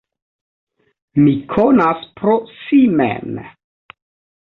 [1.25, 3.43] Mi konas pro si mem.